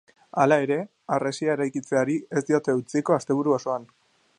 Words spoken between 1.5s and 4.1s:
eraikitzeari ez diote utziko asteburu osoan.